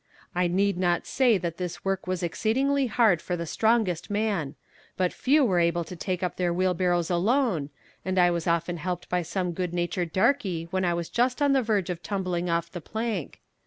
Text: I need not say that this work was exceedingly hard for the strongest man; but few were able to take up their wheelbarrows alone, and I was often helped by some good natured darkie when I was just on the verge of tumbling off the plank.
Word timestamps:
I 0.33 0.47
need 0.47 0.79
not 0.79 1.05
say 1.05 1.37
that 1.37 1.57
this 1.57 1.85
work 1.85 2.07
was 2.07 2.23
exceedingly 2.23 2.87
hard 2.87 3.21
for 3.21 3.37
the 3.37 3.45
strongest 3.45 4.09
man; 4.09 4.55
but 4.97 5.13
few 5.13 5.45
were 5.45 5.59
able 5.59 5.83
to 5.83 5.95
take 5.95 6.23
up 6.23 6.37
their 6.37 6.51
wheelbarrows 6.51 7.11
alone, 7.11 7.69
and 8.03 8.17
I 8.17 8.31
was 8.31 8.47
often 8.47 8.77
helped 8.77 9.09
by 9.09 9.21
some 9.21 9.51
good 9.51 9.75
natured 9.75 10.11
darkie 10.11 10.67
when 10.71 10.85
I 10.85 10.95
was 10.95 11.07
just 11.07 11.39
on 11.39 11.53
the 11.53 11.61
verge 11.61 11.91
of 11.91 12.01
tumbling 12.01 12.49
off 12.49 12.71
the 12.71 12.81
plank. 12.81 13.41